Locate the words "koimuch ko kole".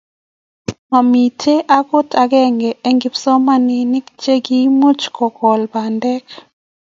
4.45-5.65